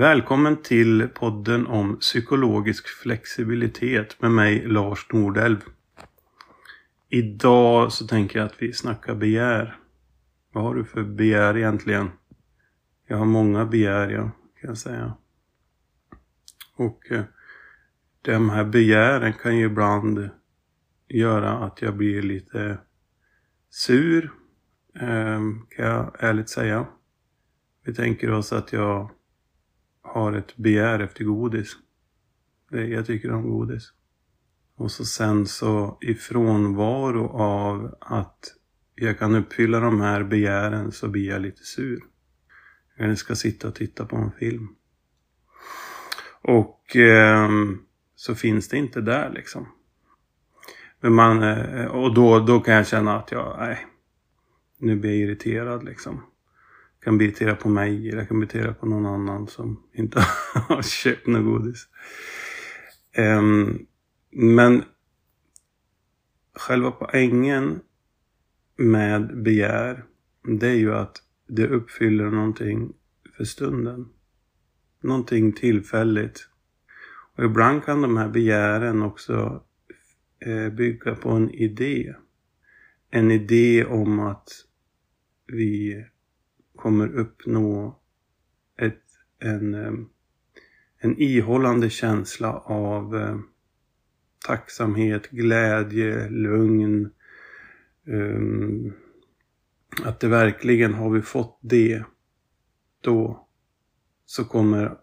Välkommen 0.00 0.62
till 0.62 1.08
podden 1.08 1.66
om 1.66 1.98
psykologisk 1.98 2.88
flexibilitet 2.88 4.22
med 4.22 4.30
mig 4.30 4.66
Lars 4.66 5.06
Nordelv. 5.12 5.58
Idag 7.08 7.92
så 7.92 8.06
tänker 8.06 8.38
jag 8.38 8.46
att 8.46 8.62
vi 8.62 8.72
snackar 8.72 9.14
begär. 9.14 9.78
Vad 10.52 10.64
har 10.64 10.74
du 10.74 10.84
för 10.84 11.02
begär 11.02 11.56
egentligen? 11.56 12.10
Jag 13.06 13.16
har 13.16 13.24
många 13.24 13.64
begär, 13.66 14.08
ja, 14.08 14.22
kan 14.60 14.68
jag 14.68 14.78
säga. 14.78 15.16
Och 16.76 17.12
eh, 17.12 17.24
de 18.22 18.50
här 18.50 18.64
begären 18.64 19.32
kan 19.32 19.56
ju 19.56 19.66
ibland 19.66 20.30
göra 21.08 21.58
att 21.58 21.82
jag 21.82 21.96
blir 21.96 22.22
lite 22.22 22.78
sur, 23.70 24.32
eh, 24.94 25.40
kan 25.68 25.86
jag 25.86 26.16
ärligt 26.18 26.48
säga. 26.48 26.86
Vi 27.84 27.94
tänker 27.94 28.30
oss 28.30 28.52
att 28.52 28.72
jag 28.72 29.10
har 30.02 30.32
ett 30.32 30.56
begär 30.56 30.98
efter 30.98 31.24
godis. 31.24 31.76
Det, 32.70 32.86
jag 32.86 33.06
tycker 33.06 33.32
om 33.32 33.50
godis. 33.50 33.92
Och 34.76 34.90
så 34.90 35.04
sen 35.04 35.46
så 35.46 35.98
i 36.00 36.14
frånvaro 36.14 37.28
av 37.28 37.94
att 38.00 38.54
jag 38.94 39.18
kan 39.18 39.34
uppfylla 39.34 39.80
de 39.80 40.00
här 40.00 40.22
begären 40.22 40.92
så 40.92 41.08
blir 41.08 41.28
jag 41.28 41.42
lite 41.42 41.64
sur. 41.64 42.00
Jag 42.96 43.18
ska 43.18 43.34
sitta 43.34 43.68
och 43.68 43.74
titta 43.74 44.04
på 44.04 44.16
en 44.16 44.32
film. 44.32 44.68
Och 46.42 46.96
eh, 46.96 47.50
så 48.14 48.34
finns 48.34 48.68
det 48.68 48.76
inte 48.76 49.00
där 49.00 49.30
liksom. 49.30 49.68
Men 51.00 51.12
man, 51.12 51.42
eh, 51.42 51.86
och 51.86 52.14
då, 52.14 52.40
då 52.40 52.60
kan 52.60 52.74
jag 52.74 52.86
känna 52.86 53.18
att 53.18 53.32
jag, 53.32 53.56
nej, 53.58 53.86
nu 54.78 54.96
blir 54.96 55.10
jag 55.10 55.18
irriterad 55.18 55.84
liksom 55.84 56.22
kan 57.04 57.18
bli 57.18 57.26
irriterad 57.26 57.58
på 57.58 57.68
mig 57.68 58.08
eller 58.08 58.18
jag 58.18 58.28
kan 58.28 58.38
bli 58.38 58.48
irriterad 58.48 58.80
på 58.80 58.86
någon 58.86 59.06
annan 59.06 59.48
som 59.48 59.82
inte 59.92 60.20
har 60.54 60.82
köpt 60.82 61.26
något 61.26 61.44
godis. 61.44 61.88
Um, 63.18 63.86
men 64.30 64.84
själva 66.54 66.90
poängen 66.90 67.80
med 68.76 69.42
begär, 69.42 70.04
det 70.60 70.68
är 70.68 70.74
ju 70.74 70.94
att 70.94 71.16
det 71.48 71.68
uppfyller 71.68 72.30
någonting 72.30 72.92
för 73.36 73.44
stunden. 73.44 74.08
Någonting 75.02 75.52
tillfälligt. 75.52 76.48
Och 77.36 77.44
ibland 77.44 77.84
kan 77.84 78.02
de 78.02 78.16
här 78.16 78.28
begären 78.28 79.02
också 79.02 79.64
eh, 80.38 80.68
bygga 80.68 81.14
på 81.14 81.30
en 81.30 81.50
idé. 81.50 82.14
En 83.10 83.30
idé 83.30 83.84
om 83.84 84.20
att 84.20 84.48
vi 85.46 86.04
kommer 86.80 87.14
uppnå 87.14 87.98
ett, 88.78 89.02
en, 89.38 89.74
eh, 89.74 89.92
en 90.98 91.20
ihållande 91.20 91.90
känsla 91.90 92.52
av 92.58 93.16
eh, 93.16 93.38
tacksamhet, 94.46 95.30
glädje, 95.30 96.28
lugn. 96.28 97.10
Eh, 98.06 98.92
att 100.04 100.20
det 100.20 100.28
verkligen 100.28 100.94
har 100.94 101.10
vi 101.10 101.22
fått 101.22 101.58
det, 101.60 102.04
då 103.00 103.48
så 104.26 104.44
kommer 104.44 104.96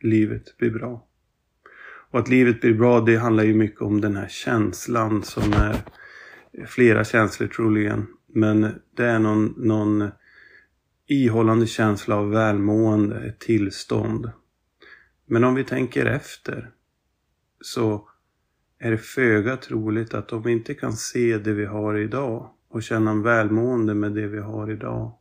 livet 0.00 0.56
bli 0.56 0.70
bra. 0.70 1.06
Och 2.10 2.20
att 2.20 2.28
livet 2.28 2.60
blir 2.60 2.74
bra, 2.74 3.00
det 3.00 3.16
handlar 3.16 3.44
ju 3.44 3.54
mycket 3.54 3.80
om 3.80 4.00
den 4.00 4.16
här 4.16 4.28
känslan 4.28 5.22
som 5.22 5.52
är 5.52 5.76
flera 6.66 7.04
känslor 7.04 7.48
troligen. 7.48 8.06
Men 8.26 8.60
det 8.96 9.04
är 9.04 9.18
någon, 9.18 9.54
någon 9.56 10.10
ihållande 11.06 11.66
känsla 11.66 12.16
av 12.16 12.30
välmående, 12.30 13.20
ett 13.20 13.40
tillstånd. 13.40 14.30
Men 15.26 15.44
om 15.44 15.54
vi 15.54 15.64
tänker 15.64 16.06
efter 16.06 16.70
så 17.60 18.08
är 18.78 18.90
det 18.90 18.98
föga 18.98 19.56
troligt 19.56 20.14
att 20.14 20.32
om 20.32 20.42
vi 20.42 20.52
inte 20.52 20.74
kan 20.74 20.92
se 20.92 21.38
det 21.38 21.52
vi 21.52 21.64
har 21.64 21.98
idag 21.98 22.50
och 22.68 22.82
känna 22.82 23.10
en 23.10 23.22
välmående 23.22 23.94
med 23.94 24.12
det 24.12 24.26
vi 24.26 24.38
har 24.38 24.70
idag, 24.70 25.18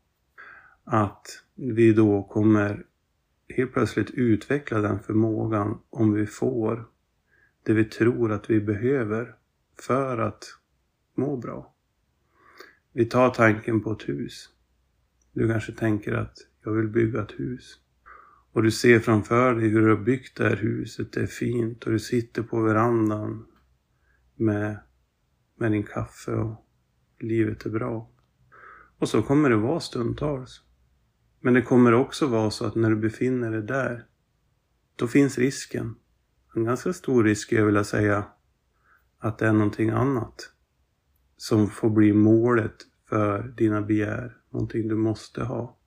att 0.83 1.43
vi 1.55 1.93
då 1.93 2.23
kommer 2.23 2.85
helt 3.49 3.73
plötsligt 3.73 4.11
utveckla 4.11 4.79
den 4.79 4.99
förmågan 4.99 5.79
om 5.89 6.13
vi 6.13 6.25
får 6.25 6.87
det 7.63 7.73
vi 7.73 7.85
tror 7.85 8.31
att 8.31 8.49
vi 8.49 8.61
behöver 8.61 9.35
för 9.79 10.17
att 10.17 10.45
må 11.15 11.37
bra. 11.37 11.73
Vi 12.91 13.05
tar 13.05 13.29
tanken 13.29 13.81
på 13.81 13.91
ett 13.91 14.09
hus. 14.09 14.49
Du 15.33 15.47
kanske 15.47 15.71
tänker 15.71 16.13
att 16.13 16.37
jag 16.63 16.71
vill 16.71 16.87
bygga 16.87 17.21
ett 17.21 17.39
hus. 17.39 17.79
Och 18.51 18.63
du 18.63 18.71
ser 18.71 18.99
framför 18.99 19.55
dig 19.55 19.69
hur 19.69 19.81
du 19.81 19.95
har 19.95 20.03
byggt 20.03 20.37
det 20.37 20.43
här 20.43 20.55
huset. 20.55 21.11
Det 21.11 21.21
är 21.21 21.27
fint 21.27 21.83
och 21.83 21.91
du 21.91 21.99
sitter 21.99 22.43
på 22.43 22.61
verandan 22.61 23.45
med, 24.35 24.79
med 25.55 25.71
din 25.71 25.83
kaffe 25.83 26.31
och 26.31 26.67
livet 27.19 27.65
är 27.65 27.69
bra. 27.69 28.09
Och 28.97 29.09
så 29.09 29.21
kommer 29.21 29.49
det 29.49 29.55
vara 29.55 29.79
stundtals. 29.79 30.61
Men 31.39 31.53
det 31.53 31.61
kommer 31.61 31.93
också 31.93 32.27
vara 32.27 32.51
så 32.51 32.65
att 32.65 32.75
när 32.75 32.89
du 32.89 32.95
befinner 32.95 33.51
dig 33.51 33.61
där, 33.61 34.05
då 34.95 35.07
finns 35.07 35.37
risken. 35.37 35.95
En 36.55 36.63
ganska 36.63 36.93
stor 36.93 37.23
risk, 37.23 37.51
jag 37.51 37.65
vilja 37.65 37.83
säga, 37.83 38.25
att 39.19 39.37
det 39.37 39.47
är 39.47 39.53
någonting 39.53 39.89
annat 39.89 40.49
som 41.37 41.69
får 41.69 41.89
bli 41.89 42.13
målet 42.13 42.75
för 43.13 43.43
dina 43.57 43.81
begär 43.81 44.37
Någonting 44.49 44.87
du 44.87 44.95
måste 44.95 45.43
ha. 45.43 45.77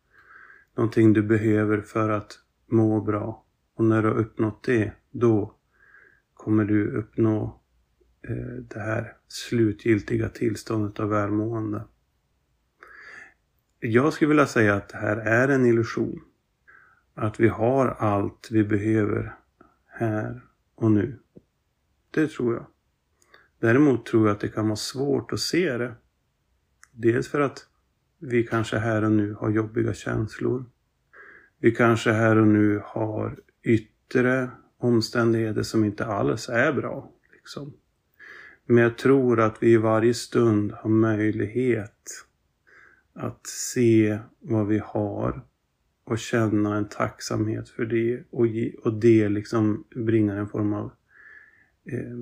Någonting 0.75 1.13
du 1.13 1.23
behöver 1.23 1.81
för 1.81 2.11
att 2.11 2.39
må 2.67 3.01
bra. 3.01 3.45
Och 3.75 3.85
när 3.85 4.03
du 4.03 4.09
har 4.09 4.17
uppnått 4.17 4.63
det, 4.63 4.93
då 5.11 5.55
kommer 6.35 6.65
du 6.65 6.91
uppnå 6.91 7.61
eh, 8.29 8.55
det 8.69 8.81
här 8.81 9.17
slutgiltiga 9.29 10.29
tillståndet 10.29 11.01
av 11.01 11.09
välmående. 11.09 11.85
Jag 13.81 14.13
skulle 14.13 14.29
vilja 14.29 14.47
säga 14.47 14.75
att 14.75 14.89
det 14.89 14.99
här 14.99 15.17
är 15.17 15.49
en 15.49 15.67
illusion. 15.67 16.21
Att 17.15 17.41
vi 17.41 17.49
har 17.49 17.87
allt 17.87 18.49
vi 18.51 18.65
behöver 18.65 19.35
här 19.87 20.45
och 20.75 20.91
nu. 20.91 21.19
Det 22.11 22.31
tror 22.31 22.55
jag. 22.55 22.67
Däremot 23.59 24.07
tror 24.07 24.27
jag 24.27 24.35
att 24.35 24.41
det 24.41 24.49
kan 24.49 24.69
vara 24.69 24.77
svårt 24.77 25.33
att 25.33 25.41
se 25.41 25.79
det. 25.79 25.95
Dels 26.99 27.29
för 27.29 27.41
att 27.41 27.67
vi 28.19 28.43
kanske 28.43 28.79
här 28.79 29.05
och 29.05 29.13
nu 29.13 29.33
har 29.33 29.51
jobbiga 29.51 29.95
känslor. 29.95 30.65
Vi 31.59 31.71
kanske 31.71 32.13
här 32.13 32.37
och 32.37 32.47
nu 32.47 32.81
har 32.85 33.39
yttre 33.63 34.51
omständigheter 34.79 35.63
som 35.63 35.85
inte 35.85 36.07
alls 36.07 36.49
är 36.49 36.73
bra. 36.73 37.13
Liksom. 37.33 37.73
Men 38.67 38.77
jag 38.77 38.99
tror 38.99 39.41
att 39.41 39.63
vi 39.63 39.73
i 39.73 39.77
varje 39.77 40.15
stund 40.15 40.73
har 40.73 40.91
möjlighet 40.91 42.27
att 43.13 43.47
se 43.47 44.19
vad 44.39 44.67
vi 44.67 44.79
har 44.85 45.45
och 46.05 46.19
känna 46.19 46.77
en 46.77 46.89
tacksamhet 46.89 47.69
för 47.69 47.85
det 47.85 48.23
och, 48.31 48.47
ge, 48.47 48.75
och 48.75 48.93
det 48.93 49.29
liksom 49.29 49.85
bringar 49.95 50.37
en 50.37 50.49
form 50.49 50.73
av 50.73 50.91
eh, 51.85 52.17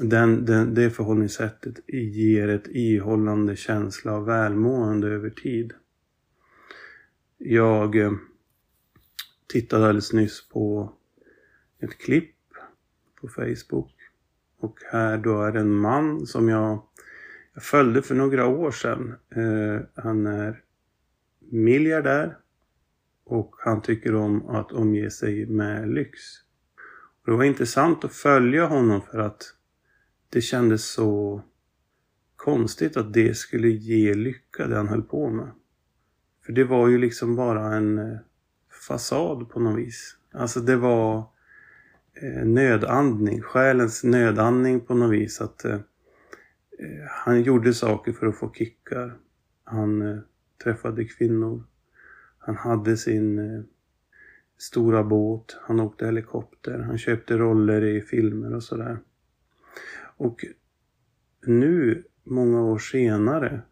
den, 0.00 0.44
den, 0.44 0.74
det 0.74 0.90
förhållningssättet 0.90 1.80
ger 1.88 2.48
ett 2.48 2.66
ihållande 2.66 3.56
känsla 3.56 4.12
av 4.12 4.24
välmående 4.24 5.08
över 5.08 5.30
tid. 5.30 5.72
Jag 7.38 7.96
eh, 7.96 8.12
tittade 9.46 9.84
alldeles 9.84 10.12
nyss 10.12 10.48
på 10.48 10.92
ett 11.78 11.98
klipp 11.98 12.34
på 13.20 13.28
Facebook 13.28 13.94
och 14.58 14.78
här 14.92 15.18
då 15.18 15.42
är 15.42 15.52
det 15.52 15.60
en 15.60 15.74
man 15.74 16.26
som 16.26 16.48
jag, 16.48 16.82
jag 17.54 17.62
följde 17.62 18.02
för 18.02 18.14
några 18.14 18.46
år 18.46 18.70
sedan. 18.70 19.14
Eh, 19.30 20.02
han 20.04 20.26
är 20.26 20.62
miljardär 21.38 22.36
och 23.24 23.54
han 23.58 23.82
tycker 23.82 24.14
om 24.14 24.48
att 24.48 24.72
omge 24.72 25.10
sig 25.10 25.46
med 25.46 25.88
lyx. 25.88 26.20
Och 27.24 27.30
det 27.30 27.36
var 27.36 27.44
intressant 27.44 28.04
att 28.04 28.12
följa 28.12 28.66
honom 28.66 29.00
för 29.02 29.18
att 29.18 29.54
det 30.34 30.40
kändes 30.40 30.92
så 30.92 31.42
konstigt 32.36 32.96
att 32.96 33.12
det 33.12 33.36
skulle 33.36 33.68
ge 33.68 34.14
lycka 34.14 34.66
det 34.66 34.76
han 34.76 34.88
höll 34.88 35.02
på 35.02 35.30
med. 35.30 35.50
För 36.46 36.52
det 36.52 36.64
var 36.64 36.88
ju 36.88 36.98
liksom 36.98 37.36
bara 37.36 37.74
en 37.74 37.98
eh, 37.98 38.18
fasad 38.86 39.48
på 39.48 39.60
något 39.60 39.78
vis. 39.78 40.16
Alltså 40.32 40.60
det 40.60 40.76
var 40.76 41.18
eh, 42.22 42.44
nödandning, 42.44 43.42
själens 43.42 44.04
nödandning 44.04 44.80
på 44.80 44.94
något 44.94 45.12
vis. 45.12 45.40
Att 45.40 45.64
eh, 45.64 45.74
eh, 45.74 47.04
Han 47.10 47.42
gjorde 47.42 47.74
saker 47.74 48.12
för 48.12 48.26
att 48.26 48.36
få 48.36 48.52
kickar. 48.52 49.16
Han 49.64 50.22
träffade 50.64 51.04
kvinnor. 51.04 51.64
Han 52.38 52.56
hade 52.56 52.96
sin 52.96 53.64
stora 54.58 55.04
båt. 55.04 55.56
Han 55.60 55.80
åkte 55.80 56.06
helikopter. 56.06 56.78
Han 56.78 56.98
köpte 56.98 57.38
roller 57.38 57.84
i 57.84 58.00
filmer 58.00 58.54
och 58.54 58.62
sådär. 58.62 58.98
Och 60.16 60.44
nu, 61.46 62.04
många 62.24 62.62
år 62.62 62.78
senare, 62.78 63.62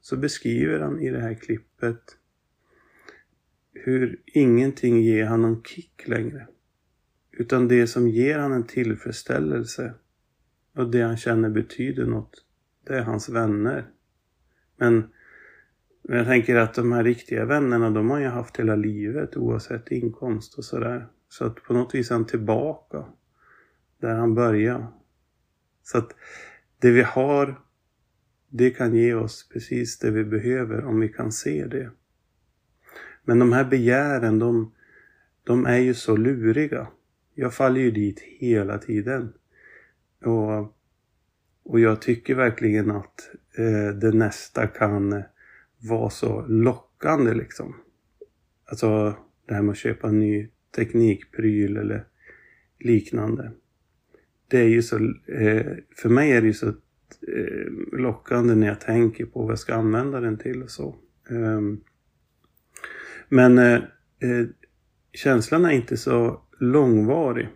så 0.00 0.16
beskriver 0.16 0.80
han 0.80 1.00
i 1.00 1.10
det 1.10 1.20
här 1.20 1.34
klippet 1.34 2.16
hur 3.72 4.22
ingenting 4.26 5.02
ger 5.02 5.24
han 5.24 5.42
någon 5.42 5.62
kick 5.62 6.08
längre. 6.08 6.46
Utan 7.30 7.68
det 7.68 7.86
som 7.86 8.08
ger 8.08 8.38
han 8.38 8.52
en 8.52 8.66
tillfredsställelse 8.66 9.94
och 10.74 10.90
det 10.90 11.02
han 11.02 11.16
känner 11.16 11.50
betyder 11.50 12.06
något, 12.06 12.44
det 12.86 12.96
är 12.98 13.02
hans 13.02 13.28
vänner. 13.28 13.86
Men, 14.76 15.10
men 16.02 16.16
jag 16.18 16.26
tänker 16.26 16.56
att 16.56 16.74
de 16.74 16.92
här 16.92 17.04
riktiga 17.04 17.44
vännerna, 17.44 17.90
de 17.90 18.10
har 18.10 18.18
ju 18.20 18.26
haft 18.26 18.56
hela 18.56 18.76
livet 18.76 19.36
oavsett 19.36 19.90
inkomst 19.90 20.58
och 20.58 20.64
sådär. 20.64 21.06
Så 21.28 21.44
att 21.44 21.62
på 21.62 21.74
något 21.74 21.94
vis 21.94 22.10
är 22.10 22.14
han 22.14 22.26
tillbaka 22.26 23.04
där 24.00 24.14
han 24.14 24.34
började. 24.34 24.86
Så 25.86 25.98
att 25.98 26.14
det 26.78 26.90
vi 26.90 27.02
har, 27.02 27.60
det 28.48 28.70
kan 28.70 28.94
ge 28.94 29.14
oss 29.14 29.48
precis 29.48 29.98
det 29.98 30.10
vi 30.10 30.24
behöver 30.24 30.84
om 30.84 31.00
vi 31.00 31.08
kan 31.08 31.32
se 31.32 31.66
det. 31.66 31.90
Men 33.24 33.38
de 33.38 33.52
här 33.52 33.64
begären, 33.64 34.38
de, 34.38 34.72
de 35.44 35.66
är 35.66 35.78
ju 35.78 35.94
så 35.94 36.16
luriga. 36.16 36.88
Jag 37.34 37.54
faller 37.54 37.80
ju 37.80 37.90
dit 37.90 38.20
hela 38.20 38.78
tiden. 38.78 39.32
Och, 40.24 40.76
och 41.62 41.80
jag 41.80 42.02
tycker 42.02 42.34
verkligen 42.34 42.90
att 42.90 43.30
eh, 43.58 43.94
det 43.98 44.12
nästa 44.12 44.66
kan 44.66 45.22
vara 45.78 46.10
så 46.10 46.46
lockande 46.46 47.34
liksom. 47.34 47.76
Alltså 48.64 49.16
det 49.46 49.54
här 49.54 49.62
med 49.62 49.72
att 49.72 49.78
köpa 49.78 50.08
en 50.08 50.18
ny 50.18 50.48
teknikpryl 50.76 51.76
eller 51.76 52.04
liknande. 52.78 53.52
Det 54.48 54.58
är 54.58 54.68
ju 54.68 54.82
så, 54.82 54.96
eh, 55.26 55.66
för 55.96 56.08
mig 56.08 56.32
är 56.32 56.40
det 56.40 56.46
ju 56.46 56.52
så 56.52 56.68
eh, 56.68 57.98
lockande 57.98 58.54
när 58.54 58.66
jag 58.66 58.80
tänker 58.80 59.26
på 59.26 59.42
vad 59.42 59.50
jag 59.50 59.58
ska 59.58 59.74
använda 59.74 60.20
den 60.20 60.38
till 60.38 60.62
och 60.62 60.70
så. 60.70 60.94
Ehm, 61.30 61.80
men 63.28 63.58
eh, 63.58 63.74
eh, 64.20 64.46
känslan 65.12 65.64
är 65.64 65.70
inte 65.70 65.96
så 65.96 66.42
långvarig. 66.58 67.48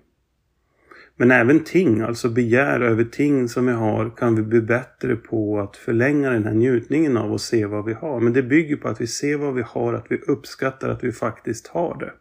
Men 1.16 1.30
även 1.30 1.64
ting, 1.64 2.00
alltså 2.00 2.28
begär 2.28 2.80
över 2.80 3.04
ting 3.04 3.48
som 3.48 3.66
vi 3.66 3.72
har, 3.72 4.16
kan 4.16 4.36
vi 4.36 4.42
bli 4.42 4.60
bättre 4.60 5.16
på 5.16 5.60
att 5.60 5.76
förlänga 5.76 6.30
den 6.30 6.44
här 6.44 6.54
njutningen 6.54 7.16
av 7.16 7.32
och 7.32 7.40
se 7.40 7.66
vad 7.66 7.84
vi 7.84 7.92
har. 7.92 8.20
Men 8.20 8.32
det 8.32 8.42
bygger 8.42 8.76
på 8.76 8.88
att 8.88 9.00
vi 9.00 9.06
ser 9.06 9.36
vad 9.36 9.54
vi 9.54 9.62
har, 9.62 9.94
att 9.94 10.06
vi 10.08 10.16
uppskattar 10.16 10.88
att 10.88 11.04
vi 11.04 11.12
faktiskt 11.12 11.66
har 11.66 11.98
det. 11.98 12.12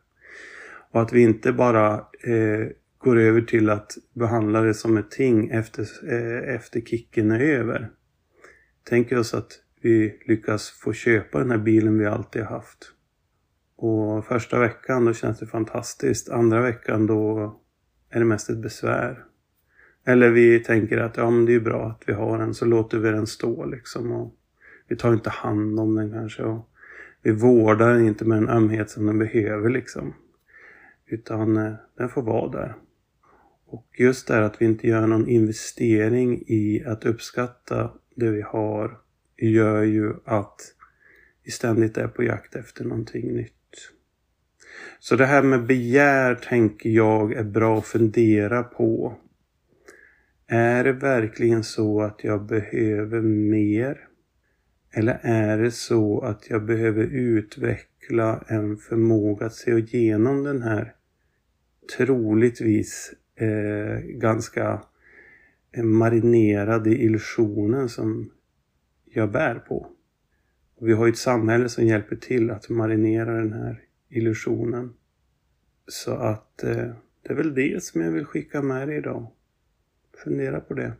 Och 0.91 1.01
att 1.01 1.13
vi 1.13 1.21
inte 1.21 1.53
bara 1.53 1.93
eh, 2.23 2.67
går 2.99 3.19
över 3.19 3.41
till 3.41 3.69
att 3.69 3.97
behandla 4.13 4.61
det 4.61 4.73
som 4.73 4.97
ett 4.97 5.11
ting 5.11 5.49
efter, 5.49 5.85
eh, 6.13 6.55
efter 6.55 6.81
kicken 6.81 7.31
är 7.31 7.39
över. 7.39 7.89
Tänk 8.83 9.11
oss 9.11 9.33
att 9.33 9.51
vi 9.81 10.19
lyckas 10.25 10.69
få 10.69 10.93
köpa 10.93 11.39
den 11.39 11.51
här 11.51 11.57
bilen 11.57 11.99
vi 11.99 12.05
alltid 12.05 12.41
har 12.41 12.49
haft. 12.49 12.93
Och 13.75 14.25
första 14.25 14.59
veckan 14.59 15.05
då 15.05 15.13
känns 15.13 15.39
det 15.39 15.47
fantastiskt. 15.47 16.29
Andra 16.29 16.61
veckan 16.61 17.07
då 17.07 17.55
är 18.09 18.19
det 18.19 18.25
mest 18.25 18.49
ett 18.49 18.57
besvär. 18.57 19.25
Eller 20.05 20.29
vi 20.29 20.59
tänker 20.59 20.97
att 20.97 21.17
ja, 21.17 21.29
men 21.29 21.45
det 21.45 21.55
är 21.55 21.59
bra 21.59 21.87
att 21.87 22.03
vi 22.05 22.13
har 22.13 22.37
den 22.37 22.53
så 22.53 22.65
låter 22.65 22.97
vi 22.97 23.09
den 23.11 23.27
stå 23.27 23.65
liksom. 23.65 24.11
Och 24.11 24.35
vi 24.87 24.95
tar 24.95 25.13
inte 25.13 25.29
hand 25.29 25.79
om 25.79 25.95
den 25.95 26.11
kanske. 26.11 26.43
Och 26.43 26.69
vi 27.21 27.31
vårdar 27.31 27.93
den 27.93 28.07
inte 28.07 28.25
med 28.25 28.37
den 28.37 28.49
ömhet 28.49 28.89
som 28.89 29.05
den 29.05 29.19
behöver 29.19 29.69
liksom. 29.69 30.13
Utan 31.05 31.57
eh, 31.57 31.73
den 31.97 32.09
får 32.09 32.21
vara 32.21 32.51
där. 32.51 32.75
Och 33.71 33.87
just 33.97 34.27
det 34.27 34.33
här 34.33 34.41
att 34.41 34.61
vi 34.61 34.65
inte 34.65 34.87
gör 34.87 35.07
någon 35.07 35.27
investering 35.27 36.43
i 36.47 36.83
att 36.85 37.05
uppskatta 37.05 37.91
det 38.15 38.31
vi 38.31 38.41
har 38.41 38.99
gör 39.37 39.83
ju 39.83 40.13
att 40.25 40.61
vi 41.43 41.51
ständigt 41.51 41.97
är 41.97 42.07
på 42.07 42.23
jakt 42.23 42.55
efter 42.55 42.83
någonting 42.83 43.33
nytt. 43.33 43.53
Så 44.99 45.15
det 45.15 45.25
här 45.25 45.43
med 45.43 45.65
begär 45.65 46.35
tänker 46.35 46.89
jag 46.89 47.33
är 47.33 47.43
bra 47.43 47.77
att 47.77 47.85
fundera 47.85 48.63
på. 48.63 49.17
Är 50.47 50.83
det 50.83 50.93
verkligen 50.93 51.63
så 51.63 52.01
att 52.01 52.23
jag 52.23 52.45
behöver 52.45 53.21
mer? 53.21 54.07
Eller 54.93 55.19
är 55.23 55.57
det 55.57 55.71
så 55.71 56.21
att 56.21 56.49
jag 56.49 56.65
behöver 56.65 57.03
utveckla 57.03 58.43
en 58.47 58.77
förmåga 58.77 59.45
att 59.45 59.55
se 59.55 59.71
igenom 59.71 60.43
den 60.43 60.61
här 60.61 60.93
troligtvis 61.97 63.13
eh, 63.39 63.99
ganska 64.01 64.81
marinerade 65.83 66.89
illusionen 66.89 67.89
som 67.89 68.31
jag 69.05 69.31
bär 69.31 69.55
på. 69.55 69.91
Och 70.75 70.87
vi 70.87 70.93
har 70.93 71.05
ju 71.05 71.11
ett 71.11 71.17
samhälle 71.17 71.69
som 71.69 71.85
hjälper 71.85 72.15
till 72.15 72.51
att 72.51 72.69
marinera 72.69 73.33
den 73.33 73.53
här 73.53 73.83
illusionen. 74.09 74.93
Så 75.87 76.13
att 76.13 76.63
eh, 76.63 76.91
det 77.21 77.29
är 77.29 77.33
väl 77.33 77.53
det 77.53 77.83
som 77.83 78.01
jag 78.01 78.11
vill 78.11 78.25
skicka 78.25 78.61
med 78.61 78.87
dig 78.87 78.97
idag. 78.97 79.27
Fundera 80.23 80.59
på 80.59 80.73
det. 80.73 80.93